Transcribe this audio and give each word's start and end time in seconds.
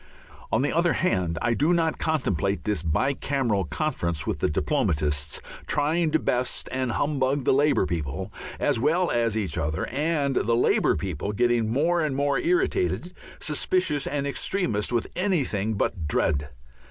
On 0.51 0.63
the 0.63 0.75
other 0.75 0.93
hand, 0.93 1.37
I 1.43 1.53
do 1.53 1.73
not 1.73 1.99
contemplate 1.99 2.63
this 2.63 2.81
bi 2.81 3.13
cameral 3.13 3.65
conference 3.69 4.25
with 4.25 4.39
the 4.39 4.49
diplomatists 4.49 5.39
trying 5.67 6.09
to 6.09 6.17
best 6.17 6.67
and 6.71 6.93
humbug 6.93 7.43
the 7.43 7.53
Labour 7.53 7.85
people 7.85 8.33
as 8.59 8.79
well 8.79 9.11
as 9.11 9.37
each 9.37 9.59
other 9.59 9.85
and 9.89 10.35
the 10.37 10.55
Labour 10.55 10.95
people 10.95 11.31
getting 11.33 11.71
more 11.71 12.01
and 12.01 12.15
more 12.15 12.39
irritated, 12.39 13.13
suspicious, 13.37 14.07
and 14.07 14.25
extremist, 14.25 14.91
with 14.91 15.05
anything 15.15 15.75
but 15.75 16.07
dread. 16.07 16.49